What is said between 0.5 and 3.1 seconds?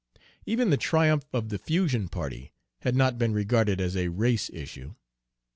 the triumph of the Fusion party had